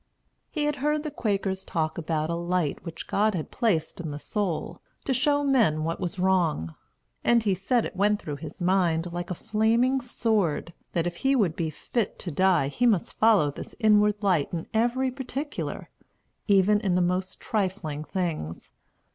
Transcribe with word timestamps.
He 0.49 0.63
had 0.63 0.77
heard 0.77 1.03
the 1.03 1.11
Quakers 1.11 1.63
talk 1.63 1.99
about 1.99 2.31
a 2.31 2.35
light 2.35 2.83
which 2.83 3.05
God 3.05 3.35
had 3.35 3.51
placed 3.51 3.99
in 4.01 4.09
the 4.09 4.17
soul, 4.17 4.81
to 5.05 5.13
show 5.13 5.43
men 5.43 5.83
what 5.83 5.99
was 5.99 6.17
wrong. 6.17 6.73
And 7.23 7.43
he 7.43 7.53
said 7.53 7.85
it 7.85 7.95
went 7.95 8.19
through 8.19 8.37
his 8.37 8.59
mind 8.59 9.13
"like 9.13 9.29
a 9.29 9.35
flaming 9.35 10.01
sword," 10.01 10.73
that 10.93 11.05
if 11.05 11.17
he 11.17 11.35
would 11.35 11.55
be 11.55 11.69
fit 11.69 12.17
to 12.17 12.31
die 12.31 12.67
he 12.67 12.87
must 12.87 13.19
follow 13.19 13.51
this 13.51 13.75
inward 13.77 14.15
light 14.23 14.51
in 14.51 14.65
every 14.73 15.11
particular, 15.11 15.87
even 16.47 16.81
in 16.81 16.95
the 16.95 17.01
most 17.01 17.39
trifling 17.39 18.03
things. 18.03 18.71